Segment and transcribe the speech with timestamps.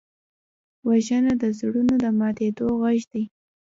[0.87, 3.23] وژنه د زړونو د ماتېدو غږ دی